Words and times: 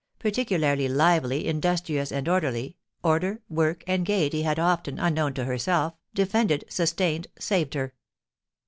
Particularly 0.17 0.87
lively, 0.87 1.47
industrious, 1.47 2.11
and 2.11 2.27
orderly, 2.27 2.75
order, 3.03 3.43
work, 3.49 3.83
and 3.85 4.03
gaiety 4.03 4.41
had 4.41 4.57
often, 4.57 4.97
unknown 4.97 5.35
to 5.35 5.45
herself, 5.45 5.93
defended, 6.15 6.65
sustained, 6.69 7.27
saved 7.37 7.75
her. 7.75 7.93